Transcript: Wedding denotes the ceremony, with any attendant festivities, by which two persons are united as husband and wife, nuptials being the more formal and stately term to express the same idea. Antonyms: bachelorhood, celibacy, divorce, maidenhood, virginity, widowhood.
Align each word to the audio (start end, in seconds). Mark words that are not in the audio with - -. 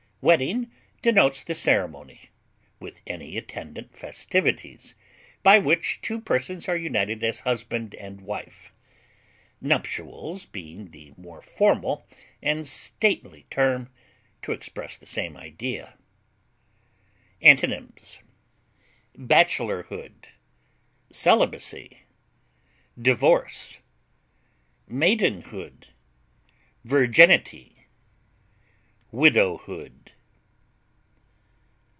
Wedding 0.23 0.69
denotes 1.01 1.41
the 1.43 1.55
ceremony, 1.55 2.29
with 2.79 3.01
any 3.07 3.37
attendant 3.37 3.97
festivities, 3.97 4.93
by 5.41 5.57
which 5.57 5.99
two 5.99 6.21
persons 6.21 6.69
are 6.69 6.77
united 6.77 7.23
as 7.23 7.39
husband 7.39 7.95
and 7.95 8.21
wife, 8.21 8.71
nuptials 9.61 10.45
being 10.45 10.91
the 10.91 11.11
more 11.17 11.41
formal 11.41 12.05
and 12.39 12.67
stately 12.67 13.47
term 13.49 13.89
to 14.43 14.51
express 14.51 14.95
the 14.95 15.07
same 15.07 15.35
idea. 15.35 15.97
Antonyms: 17.41 18.19
bachelorhood, 19.17 20.25
celibacy, 21.11 22.01
divorce, 22.95 23.79
maidenhood, 24.87 25.87
virginity, 26.83 27.69
widowhood. 29.11 29.97